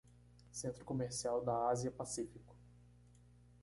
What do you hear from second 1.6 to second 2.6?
Ásia-Pacífico